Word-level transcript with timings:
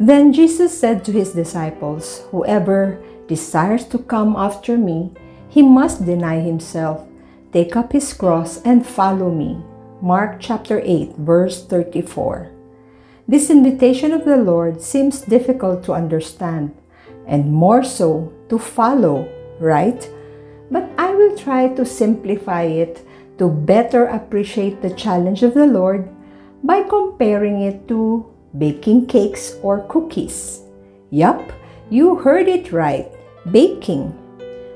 Then 0.00 0.32
Jesus 0.32 0.72
said 0.72 1.04
to 1.04 1.12
his 1.12 1.36
disciples, 1.36 2.24
Whoever 2.30 2.96
desires 3.28 3.84
to 3.92 3.98
come 3.98 4.34
after 4.34 4.78
me, 4.78 5.12
he 5.46 5.60
must 5.60 6.06
deny 6.06 6.40
himself, 6.40 7.06
take 7.52 7.76
up 7.76 7.92
his 7.92 8.14
cross, 8.14 8.62
and 8.62 8.86
follow 8.86 9.30
me. 9.30 9.60
Mark 10.00 10.40
chapter 10.40 10.80
8, 10.82 11.16
verse 11.20 11.66
34. 11.66 12.50
This 13.28 13.50
invitation 13.50 14.12
of 14.12 14.24
the 14.24 14.38
Lord 14.38 14.80
seems 14.80 15.20
difficult 15.20 15.84
to 15.84 15.92
understand, 15.92 16.74
and 17.26 17.52
more 17.52 17.84
so 17.84 18.32
to 18.48 18.58
follow, 18.58 19.28
right? 19.60 20.00
But 20.70 20.88
I 20.96 21.12
will 21.12 21.36
try 21.36 21.68
to 21.76 21.84
simplify 21.84 22.62
it 22.62 23.04
to 23.36 23.50
better 23.50 24.06
appreciate 24.06 24.80
the 24.80 24.96
challenge 24.96 25.42
of 25.42 25.52
the 25.52 25.66
Lord 25.66 26.08
by 26.64 26.84
comparing 26.84 27.60
it 27.60 27.86
to 27.88 28.24
baking 28.58 29.06
cakes 29.06 29.56
or 29.62 29.86
cookies. 29.88 30.62
Yup, 31.10 31.52
you 31.90 32.16
heard 32.16 32.48
it 32.48 32.72
right, 32.72 33.10
baking. 33.50 34.14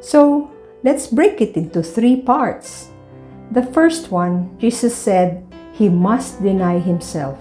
So 0.00 0.50
let's 0.82 1.06
break 1.06 1.40
it 1.40 1.56
into 1.56 1.82
three 1.82 2.20
parts. 2.20 2.90
The 3.50 3.62
first 3.62 4.10
one, 4.10 4.56
Jesus 4.58 4.94
said, 4.94 5.46
he 5.72 5.88
must 5.88 6.42
deny 6.42 6.78
himself. 6.78 7.38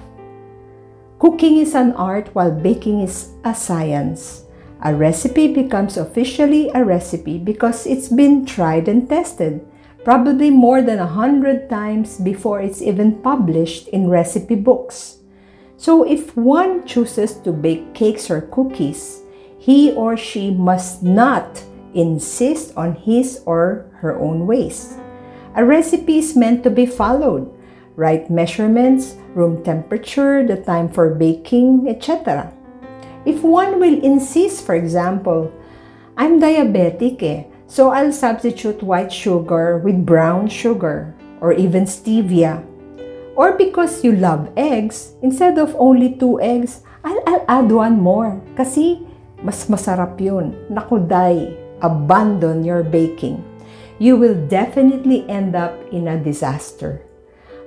Cooking 1.19 1.57
is 1.57 1.75
an 1.75 1.93
art 1.93 2.33
while 2.33 2.51
baking 2.51 3.01
is 3.01 3.33
a 3.43 3.53
science. 3.53 4.45
A 4.81 4.95
recipe 4.95 5.53
becomes 5.53 5.97
officially 5.97 6.71
a 6.73 6.85
recipe 6.85 7.37
because 7.37 7.85
it's 7.85 8.07
been 8.07 8.45
tried 8.45 8.87
and 8.87 9.09
tested, 9.09 9.59
probably 10.05 10.49
more 10.49 10.81
than 10.81 10.99
a 10.99 11.05
hundred 11.05 11.69
times 11.69 12.17
before 12.17 12.61
it's 12.61 12.81
even 12.81 13.21
published 13.21 13.89
in 13.89 14.07
recipe 14.07 14.55
books. 14.55 15.18
So 15.79 16.03
if 16.03 16.35
one 16.35 16.83
chooses 16.83 17.39
to 17.47 17.55
bake 17.55 17.95
cakes 17.95 18.27
or 18.27 18.43
cookies, 18.51 19.23
he 19.63 19.95
or 19.95 20.17
she 20.17 20.51
must 20.51 21.01
not 21.01 21.63
insist 21.95 22.75
on 22.75 22.99
his 22.99 23.39
or 23.47 23.87
her 24.03 24.19
own 24.19 24.45
ways. 24.45 24.99
A 25.55 25.63
recipe 25.63 26.19
is 26.19 26.35
meant 26.35 26.63
to 26.63 26.69
be 26.69 26.85
followed, 26.85 27.47
right 27.95 28.29
measurements, 28.29 29.15
room 29.33 29.63
temperature, 29.63 30.45
the 30.45 30.59
time 30.59 30.91
for 30.91 31.15
baking, 31.15 31.87
etc. 31.87 32.51
If 33.23 33.41
one 33.41 33.79
will 33.79 34.03
insist, 34.03 34.65
for 34.65 34.75
example, 34.75 35.49
I'm 36.17 36.41
diabetic 36.41 37.23
eh, 37.23 37.43
so 37.67 37.91
I'll 37.91 38.11
substitute 38.11 38.83
white 38.83 39.13
sugar 39.13 39.79
with 39.79 40.05
brown 40.05 40.49
sugar 40.49 41.15
or 41.39 41.53
even 41.53 41.85
stevia. 41.85 42.68
Or 43.39 43.55
because 43.55 44.03
you 44.03 44.19
love 44.19 44.51
eggs, 44.59 45.15
instead 45.23 45.55
of 45.55 45.71
only 45.79 46.19
two 46.19 46.43
eggs, 46.43 46.83
I'll, 47.07 47.23
I'll 47.23 47.45
add 47.47 47.71
one 47.71 47.95
more 48.03 48.35
kasi 48.59 48.99
mas 49.39 49.63
masarap 49.71 50.19
yun. 50.19 50.59
Naku, 50.67 50.99
day, 51.07 51.55
abandon 51.79 52.67
your 52.67 52.83
baking. 52.83 53.39
You 53.95 54.19
will 54.19 54.35
definitely 54.51 55.23
end 55.31 55.55
up 55.55 55.71
in 55.95 56.11
a 56.11 56.19
disaster. 56.19 56.99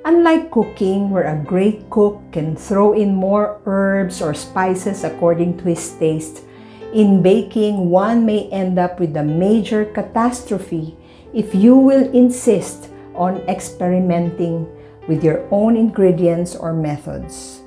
Unlike 0.04 0.52
cooking, 0.52 1.08
where 1.08 1.32
a 1.32 1.40
great 1.40 1.88
cook 1.88 2.20
can 2.36 2.52
throw 2.52 2.92
in 2.92 3.16
more 3.16 3.56
herbs 3.64 4.20
or 4.20 4.36
spices 4.36 5.08
according 5.08 5.56
to 5.64 5.72
his 5.72 5.88
taste, 5.96 6.44
in 6.92 7.24
baking, 7.24 7.88
one 7.88 8.28
may 8.28 8.44
end 8.52 8.76
up 8.76 9.00
with 9.00 9.16
a 9.16 9.24
major 9.24 9.88
catastrophe 9.88 10.92
if 11.32 11.56
you 11.56 11.72
will 11.72 12.04
insist 12.12 12.92
on 13.16 13.40
experimenting 13.48 14.68
with 15.08 15.24
your 15.24 15.46
own 15.50 15.76
ingredients 15.76 16.54
or 16.54 16.72
methods. 16.72 17.62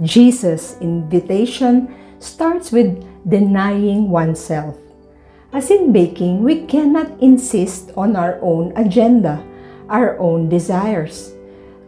Jesus' 0.00 0.76
invitation 0.80 1.94
starts 2.18 2.70
with 2.70 3.04
denying 3.28 4.10
oneself. 4.10 4.76
As 5.52 5.70
in 5.70 5.92
baking, 5.92 6.44
we 6.44 6.66
cannot 6.66 7.18
insist 7.20 7.90
on 7.96 8.16
our 8.16 8.38
own 8.42 8.72
agenda 8.76 9.42
our 9.88 10.18
own 10.18 10.48
desires. 10.48 11.32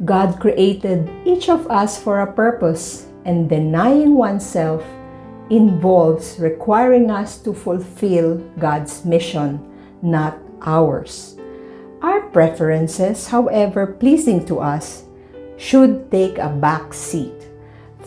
God 0.04 0.40
created 0.40 1.08
each 1.24 1.48
of 1.48 1.70
us 1.70 2.00
for 2.00 2.20
a 2.20 2.32
purpose, 2.32 3.06
and 3.24 3.48
denying 3.48 4.16
oneself 4.16 4.82
involves 5.50 6.38
requiring 6.40 7.10
us 7.10 7.36
to 7.44 7.52
fulfill 7.52 8.38
God's 8.58 9.04
mission, 9.04 9.60
not 10.00 10.38
ours. 10.62 11.36
Our 12.00 12.32
preferences, 12.32 13.28
however 13.28 13.86
pleasing 13.86 14.46
to 14.46 14.60
us, 14.60 15.04
should 15.56 16.10
take 16.10 16.38
a 16.38 16.48
back 16.48 16.94
seat. 16.94 17.36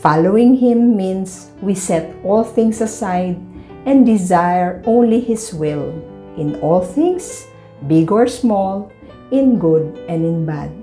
Following 0.02 0.58
Him 0.58 0.98
means 0.98 1.52
we 1.62 1.76
set 1.76 2.10
all 2.26 2.44
things 2.44 2.82
aside 2.82 3.38
and 3.86 4.06
desire 4.06 4.82
only 4.86 5.22
His 5.22 5.54
will 5.54 5.94
in 6.38 6.58
all 6.62 6.82
things, 6.82 7.46
big 7.86 8.12
or 8.12 8.26
small, 8.26 8.92
in 9.32 9.60
good 9.60 9.98
and 10.10 10.26
in 10.26 10.46
bad. 10.46 10.74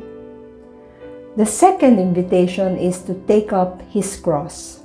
The 1.36 1.46
second 1.46 1.98
invitation 1.98 2.76
is 2.76 3.02
to 3.06 3.14
take 3.26 3.52
up 3.52 3.80
his 3.90 4.18
cross. 4.18 4.82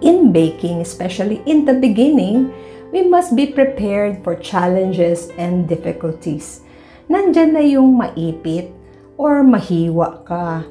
In 0.00 0.30
baking, 0.30 0.80
especially 0.80 1.42
in 1.44 1.64
the 1.64 1.74
beginning, 1.74 2.54
we 2.92 3.02
must 3.02 3.34
be 3.34 3.46
prepared 3.46 4.22
for 4.22 4.36
challenges 4.36 5.28
and 5.36 5.68
difficulties. 5.68 6.62
Nandyan 7.08 7.56
na 7.56 7.64
yung 7.64 7.96
maipit 7.96 8.68
or 9.16 9.40
mahiwa 9.40 10.28
ka. 10.28 10.68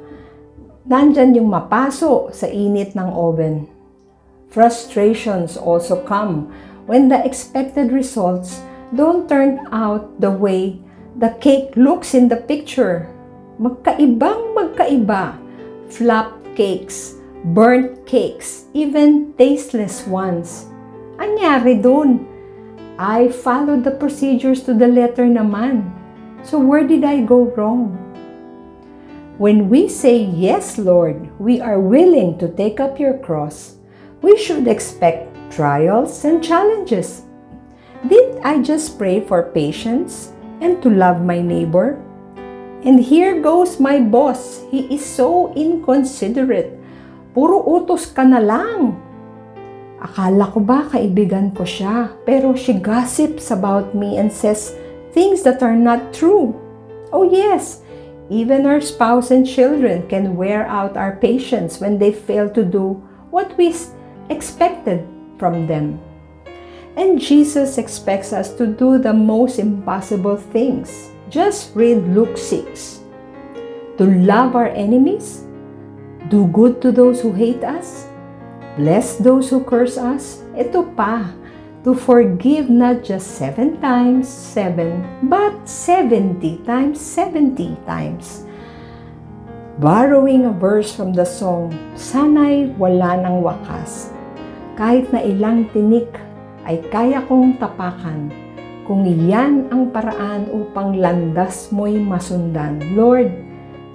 Nandyan 0.85 1.33
yung 1.33 1.49
mapaso 1.49 2.29
sa 2.29 2.45
init 2.45 2.93
ng 2.93 3.09
oven. 3.09 3.65
Frustrations 4.53 5.57
also 5.57 5.97
come 6.05 6.53
when 6.85 7.09
the 7.09 7.17
expected 7.25 7.89
results 7.89 8.61
don't 8.93 9.25
turn 9.25 9.65
out 9.73 10.21
the 10.21 10.29
way 10.29 10.77
the 11.17 11.33
cake 11.41 11.73
looks 11.73 12.13
in 12.13 12.29
the 12.29 12.37
picture. 12.37 13.09
Magkaibang 13.57 14.53
magkaiba. 14.53 15.33
Flop 15.89 16.37
cakes, 16.53 17.17
burnt 17.57 18.05
cakes, 18.05 18.69
even 18.77 19.33
tasteless 19.41 20.05
ones. 20.05 20.69
Anyari 21.17 21.81
dun? 21.81 22.29
I 23.01 23.33
followed 23.33 23.81
the 23.81 23.97
procedures 23.97 24.61
to 24.69 24.77
the 24.77 24.85
letter 24.85 25.25
naman. 25.25 25.96
So 26.43 26.59
where 26.59 26.87
did 26.87 27.03
I 27.03 27.21
go 27.21 27.53
wrong? 27.55 27.95
When 29.37 29.69
we 29.69 29.87
say, 29.87 30.17
Yes, 30.17 30.77
Lord, 30.77 31.29
we 31.39 31.61
are 31.61 31.79
willing 31.79 32.37
to 32.39 32.49
take 32.49 32.79
up 32.79 32.99
your 32.99 33.17
cross, 33.19 33.77
we 34.21 34.37
should 34.37 34.67
expect 34.67 35.29
trials 35.51 36.25
and 36.25 36.43
challenges. 36.43 37.23
Did 38.07 38.39
I 38.43 38.61
just 38.61 38.97
pray 38.97 39.21
for 39.21 39.53
patience 39.53 40.33
and 40.61 40.81
to 40.81 40.89
love 40.89 41.21
my 41.21 41.41
neighbor. 41.41 42.01
And 42.85 43.01
here 43.01 43.41
goes 43.41 43.79
my 43.79 43.99
boss. 43.99 44.61
He 44.69 44.85
is 44.93 45.05
so 45.05 45.53
inconsiderate. 45.53 46.73
Puro 47.33 47.61
utos 47.65 48.09
ka 48.09 48.25
na 48.25 48.41
lang. 48.41 48.97
Akala 49.97 50.53
ko 50.53 50.61
ba 50.61 50.85
kaibigan 50.89 51.53
ko 51.57 51.65
siya, 51.65 52.13
pero 52.21 52.53
she 52.53 52.77
gossips 52.77 53.49
about 53.49 53.97
me 53.97 54.17
and 54.17 54.29
says 54.29 54.77
things 55.17 55.41
that 55.41 55.66
are 55.66 55.73
not 55.73 56.13
true. 56.13 56.53
Oh 57.09 57.25
yes, 57.25 57.81
even 58.29 58.69
our 58.69 58.78
spouse 58.78 59.33
and 59.33 59.50
children 59.50 60.05
can 60.05 60.38
wear 60.38 60.61
out 60.69 60.94
our 60.94 61.17
patience 61.17 61.81
when 61.81 61.97
they 61.97 62.13
fail 62.13 62.45
to 62.53 62.61
do 62.61 63.01
what 63.33 63.50
we 63.57 63.73
expected 64.29 65.01
from 65.41 65.66
them. 65.66 65.97
And 66.94 67.17
Jesus 67.17 67.81
expects 67.81 68.29
us 68.29 68.53
to 68.61 68.69
do 68.69 69.01
the 69.01 69.13
most 69.13 69.57
impossible 69.57 70.38
things. 70.38 71.09
Just 71.33 71.73
read 71.73 72.06
Luke 72.13 72.38
6. 72.38 73.01
To 73.97 74.06
love 74.06 74.53
our 74.53 74.69
enemies, 74.69 75.50
do 76.30 76.45
good 76.53 76.77
to 76.86 76.94
those 76.94 77.25
who 77.25 77.33
hate 77.33 77.65
us, 77.65 78.06
bless 78.77 79.18
those 79.18 79.50
who 79.50 79.65
curse 79.65 79.97
us. 79.97 80.45
Ito 80.53 80.94
pa, 80.94 81.33
to 81.88 81.95
forgive 81.95 82.68
not 82.68 83.00
just 83.00 83.39
7 83.39 83.80
times 83.80 84.28
7, 84.28 85.31
but 85.31 85.56
70 85.63 86.60
times 86.68 87.00
70 87.00 87.80
times. 87.88 88.44
Borrowing 89.80 90.51
a 90.51 90.51
verse 90.51 90.92
from 90.92 91.16
the 91.16 91.24
song, 91.24 91.72
Sana'y 91.95 92.75
wala 92.75 93.24
ng 93.24 93.39
wakas. 93.39 94.12
Kahit 94.75 95.16
na 95.16 95.24
ilang 95.24 95.72
tinik 95.72 96.12
ay 96.68 96.84
kaya 96.92 97.24
kong 97.24 97.56
tapakan 97.56 98.36
kung 98.84 99.07
iyan 99.07 99.72
ang 99.72 99.88
paraan 99.88 100.51
upang 100.51 101.00
landas 101.00 101.72
mo'y 101.72 102.04
masundan. 102.04 102.84
Lord, 103.00 103.31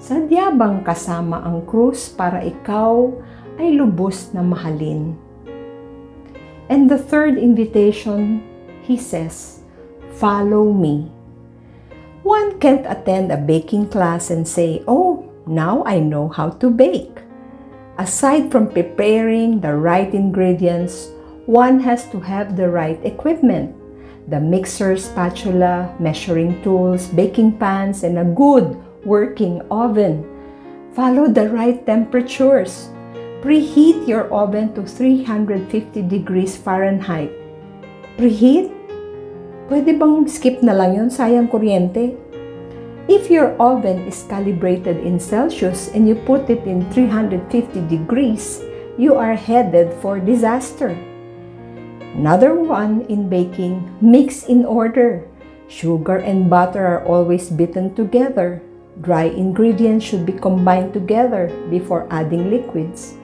sadya 0.01 0.49
bang 0.49 0.81
kasama 0.81 1.45
ang 1.45 1.69
krus 1.69 2.09
para 2.09 2.41
ikaw 2.41 3.13
ay 3.61 3.77
lubos 3.77 4.33
na 4.33 4.41
mahalin? 4.41 5.22
And 6.73 6.89
the 6.89 6.97
third 6.97 7.37
invitation, 7.37 8.41
he 8.81 8.97
says, 8.97 9.61
Follow 10.17 10.73
me. 10.73 11.13
One 12.25 12.57
can't 12.65 12.89
attend 12.89 13.29
a 13.29 13.37
baking 13.37 13.93
class 13.93 14.31
and 14.33 14.49
say, 14.49 14.81
Oh, 14.89 15.29
now 15.45 15.85
I 15.85 16.01
know 16.01 16.33
how 16.33 16.49
to 16.65 16.71
bake. 16.71 17.21
Aside 17.99 18.51
from 18.51 18.73
preparing 18.73 19.61
the 19.61 19.77
right 19.77 20.09
ingredients, 20.17 21.13
one 21.45 21.79
has 21.81 22.09
to 22.09 22.21
have 22.25 22.57
the 22.57 22.73
right 22.73 22.97
equipment 23.05 23.77
the 24.33 24.41
mixer, 24.41 24.97
spatula, 24.97 25.93
measuring 26.01 26.57
tools, 26.63 27.09
baking 27.13 27.59
pans, 27.59 28.01
and 28.03 28.17
a 28.17 28.25
good 28.25 28.81
working 29.05 29.61
oven. 29.69 30.25
Follow 30.95 31.29
the 31.29 31.51
right 31.51 31.85
temperatures. 31.85 32.89
Preheat 33.43 34.07
your 34.07 34.31
oven 34.31 34.71
to 34.79 34.87
350 34.87 35.67
degrees 36.07 36.55
Fahrenheit. 36.55 37.35
Preheat? 38.15 38.71
Pwede 39.67 39.99
bang 39.99 40.31
skip 40.31 40.63
na 40.63 40.71
lang 40.71 40.95
yun? 40.95 41.11
Sayang 41.11 41.51
kuryente. 41.51 42.15
If 43.11 43.35
your 43.35 43.59
oven 43.59 44.07
is 44.07 44.23
calibrated 44.31 45.03
in 45.03 45.19
Celsius 45.19 45.91
and 45.91 46.07
you 46.07 46.15
put 46.23 46.47
it 46.47 46.63
in 46.71 46.87
350 46.95 47.43
degrees, 47.91 48.63
you 48.95 49.19
are 49.19 49.35
headed 49.35 49.91
for 49.99 50.23
disaster. 50.23 50.95
Another 52.15 52.55
one 52.55 53.03
in 53.11 53.27
baking, 53.27 53.83
mix 53.99 54.47
in 54.47 54.63
order. 54.63 55.27
Sugar 55.67 56.23
and 56.23 56.47
butter 56.47 56.87
are 56.87 57.03
always 57.11 57.51
beaten 57.51 57.91
together. 57.99 58.63
Dry 59.03 59.35
ingredients 59.35 60.07
should 60.07 60.23
be 60.23 60.39
combined 60.39 60.95
together 60.95 61.51
before 61.75 62.07
adding 62.07 62.47
liquids. 62.47 63.19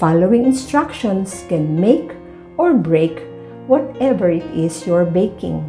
Following 0.00 0.48
instructions 0.48 1.44
can 1.52 1.76
make 1.76 2.16
or 2.56 2.72
break 2.72 3.20
whatever 3.68 4.30
it 4.32 4.48
is 4.56 4.86
you're 4.86 5.04
baking. 5.04 5.68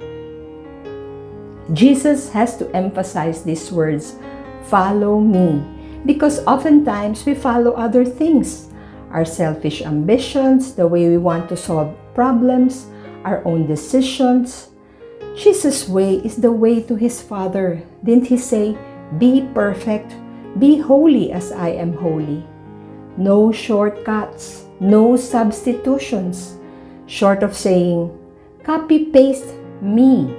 Jesus 1.75 2.31
has 2.31 2.55
to 2.55 2.71
emphasize 2.71 3.43
these 3.43 3.73
words, 3.75 4.15
follow 4.71 5.19
me, 5.19 5.59
because 6.05 6.47
oftentimes 6.47 7.25
we 7.25 7.35
follow 7.35 7.75
other 7.75 8.05
things, 8.05 8.71
our 9.11 9.25
selfish 9.25 9.81
ambitions, 9.81 10.75
the 10.75 10.87
way 10.87 11.09
we 11.09 11.17
want 11.17 11.49
to 11.49 11.57
solve 11.57 11.91
problems, 12.15 12.87
our 13.25 13.43
own 13.43 13.67
decisions. 13.67 14.71
Jesus' 15.35 15.89
way 15.89 16.23
is 16.23 16.37
the 16.37 16.55
way 16.55 16.79
to 16.79 16.95
his 16.95 17.21
Father. 17.21 17.83
Didn't 18.01 18.31
he 18.31 18.37
say, 18.37 18.77
Be 19.19 19.43
perfect, 19.53 20.15
be 20.57 20.79
holy 20.79 21.33
as 21.33 21.51
I 21.51 21.75
am 21.75 21.91
holy? 21.99 22.47
No 23.17 23.51
shortcuts, 23.51 24.65
no 24.79 25.15
substitutions, 25.15 26.57
short 27.07 27.43
of 27.43 27.55
saying, 27.55 28.09
copy 28.63 29.05
paste 29.05 29.53
me, 29.81 30.33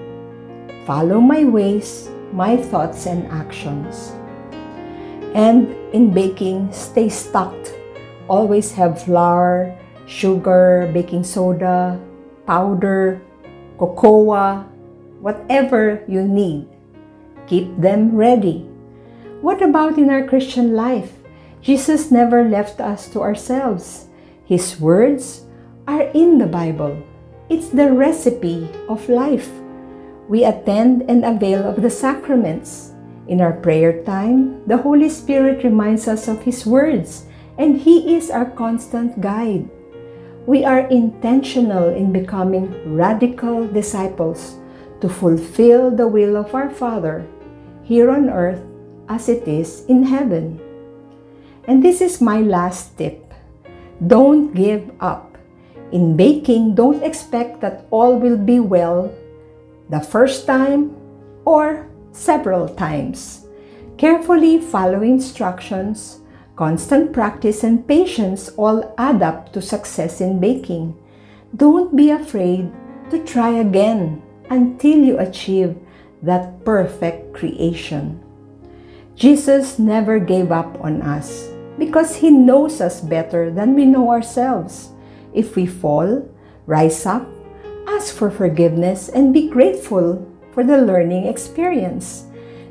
follow 0.86 1.20
my 1.20 1.44
ways, 1.44 2.08
my 2.32 2.56
thoughts 2.56 3.06
and 3.06 3.26
actions. 3.28 4.12
And 5.34 5.72
in 5.92 6.12
baking, 6.12 6.72
stay 6.72 7.08
stocked. 7.08 7.72
Always 8.28 8.72
have 8.72 9.02
flour, 9.02 9.76
sugar, 10.06 10.90
baking 10.92 11.24
soda, 11.24 12.00
powder, 12.46 13.20
cocoa, 13.78 14.64
whatever 15.20 16.04
you 16.08 16.22
need. 16.22 16.68
Keep 17.46 17.80
them 17.80 18.14
ready. 18.14 18.68
What 19.40 19.62
about 19.62 19.98
in 19.98 20.10
our 20.10 20.26
Christian 20.26 20.74
life? 20.74 21.21
Jesus 21.62 22.10
never 22.10 22.42
left 22.42 22.82
us 22.82 23.06
to 23.14 23.22
ourselves. 23.22 24.10
His 24.44 24.80
words 24.82 25.46
are 25.86 26.10
in 26.10 26.38
the 26.38 26.50
Bible. 26.50 26.98
It's 27.48 27.70
the 27.70 27.92
recipe 27.94 28.66
of 28.88 29.08
life. 29.08 29.48
We 30.28 30.42
attend 30.42 31.06
and 31.06 31.24
avail 31.24 31.62
of 31.62 31.80
the 31.80 31.90
sacraments. 31.90 32.90
In 33.28 33.40
our 33.40 33.54
prayer 33.54 34.02
time, 34.02 34.66
the 34.66 34.76
Holy 34.76 35.08
Spirit 35.08 35.62
reminds 35.62 36.08
us 36.08 36.26
of 36.26 36.42
His 36.42 36.66
words, 36.66 37.30
and 37.58 37.78
He 37.78 38.16
is 38.16 38.30
our 38.30 38.50
constant 38.50 39.20
guide. 39.22 39.70
We 40.46 40.64
are 40.66 40.90
intentional 40.90 41.94
in 41.94 42.10
becoming 42.10 42.74
radical 42.90 43.68
disciples 43.70 44.58
to 45.00 45.08
fulfill 45.08 45.94
the 45.94 46.08
will 46.08 46.36
of 46.36 46.54
our 46.54 46.70
Father 46.70 47.22
here 47.86 48.10
on 48.10 48.28
earth 48.28 48.66
as 49.08 49.28
it 49.28 49.46
is 49.46 49.86
in 49.86 50.02
heaven. 50.02 50.58
And 51.68 51.82
this 51.82 52.00
is 52.00 52.20
my 52.20 52.40
last 52.40 52.98
tip. 52.98 53.32
Don't 54.06 54.52
give 54.52 54.90
up. 54.98 55.38
In 55.92 56.16
baking, 56.16 56.74
don't 56.74 57.02
expect 57.04 57.60
that 57.60 57.86
all 57.90 58.18
will 58.18 58.38
be 58.38 58.58
well 58.58 59.14
the 59.90 60.00
first 60.00 60.46
time 60.46 60.96
or 61.44 61.86
several 62.10 62.68
times. 62.68 63.46
Carefully 63.98 64.58
follow 64.58 65.02
instructions, 65.02 66.18
constant 66.56 67.12
practice, 67.12 67.62
and 67.62 67.86
patience 67.86 68.48
all 68.56 68.94
add 68.98 69.22
up 69.22 69.52
to 69.52 69.62
success 69.62 70.20
in 70.20 70.40
baking. 70.40 70.98
Don't 71.54 71.94
be 71.94 72.10
afraid 72.10 72.72
to 73.10 73.22
try 73.22 73.60
again 73.60 74.22
until 74.50 74.98
you 74.98 75.18
achieve 75.18 75.76
that 76.22 76.64
perfect 76.64 77.34
creation. 77.34 78.18
Jesus 79.14 79.78
never 79.78 80.18
gave 80.18 80.50
up 80.50 80.80
on 80.82 81.02
us 81.02 81.51
because 81.78 82.16
He 82.16 82.30
knows 82.30 82.80
us 82.80 83.00
better 83.00 83.50
than 83.50 83.74
we 83.74 83.84
know 83.84 84.10
ourselves. 84.10 84.90
If 85.32 85.56
we 85.56 85.66
fall, 85.66 86.28
rise 86.66 87.06
up, 87.06 87.26
ask 87.88 88.14
for 88.14 88.30
forgiveness, 88.30 89.08
and 89.08 89.32
be 89.32 89.48
grateful 89.48 90.26
for 90.52 90.62
the 90.64 90.78
learning 90.78 91.26
experience. 91.26 92.26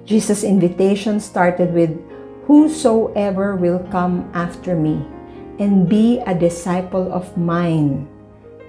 Jesus' 0.06 0.44
invitation 0.44 1.20
started 1.20 1.74
with, 1.74 1.98
Whosoever 2.46 3.56
will 3.56 3.80
come 3.92 4.30
after 4.34 4.76
me 4.76 5.06
and 5.60 5.88
be 5.88 6.20
a 6.26 6.34
disciple 6.34 7.12
of 7.14 7.38
mine. 7.38 8.10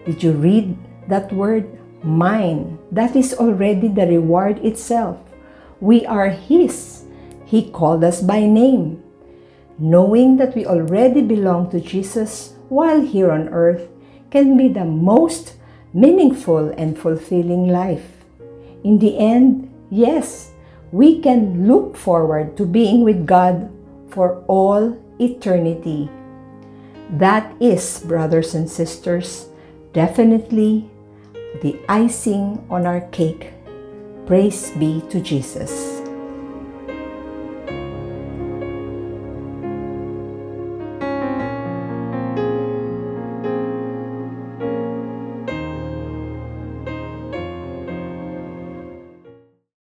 Did 0.04 0.22
you 0.22 0.32
read 0.32 0.76
that 1.08 1.32
word? 1.32 1.66
Mine. 2.04 2.78
That 2.90 3.16
is 3.16 3.34
already 3.34 3.88
the 3.88 4.06
reward 4.06 4.58
itself. 4.64 5.18
We 5.80 6.06
are 6.06 6.28
His. 6.28 7.04
He 7.44 7.70
called 7.70 8.04
us 8.04 8.20
by 8.20 8.46
name. 8.46 9.01
Knowing 9.78 10.36
that 10.36 10.54
we 10.54 10.66
already 10.66 11.22
belong 11.22 11.70
to 11.70 11.80
Jesus 11.80 12.54
while 12.68 13.00
here 13.00 13.30
on 13.30 13.48
earth 13.48 13.88
can 14.30 14.56
be 14.56 14.68
the 14.68 14.84
most 14.84 15.56
meaningful 15.92 16.72
and 16.76 16.98
fulfilling 16.98 17.68
life. 17.68 18.24
In 18.84 18.98
the 18.98 19.18
end, 19.18 19.72
yes, 19.90 20.52
we 20.90 21.20
can 21.20 21.66
look 21.66 21.96
forward 21.96 22.56
to 22.56 22.66
being 22.66 23.02
with 23.04 23.26
God 23.26 23.70
for 24.08 24.44
all 24.46 24.96
eternity. 25.18 26.10
That 27.10 27.52
is, 27.60 28.00
brothers 28.00 28.54
and 28.54 28.68
sisters, 28.68 29.48
definitely 29.92 30.88
the 31.60 31.78
icing 31.88 32.64
on 32.70 32.86
our 32.86 33.00
cake. 33.12 33.52
Praise 34.26 34.70
be 34.72 35.02
to 35.10 35.20
Jesus. 35.20 36.01